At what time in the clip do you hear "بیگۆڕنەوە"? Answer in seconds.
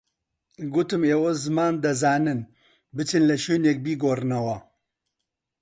3.85-4.57